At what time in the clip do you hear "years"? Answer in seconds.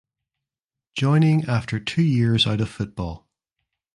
2.01-2.47